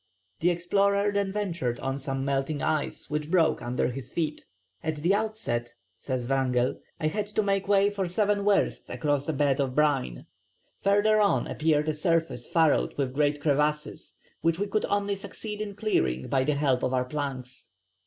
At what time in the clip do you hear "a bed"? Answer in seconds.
9.29-9.59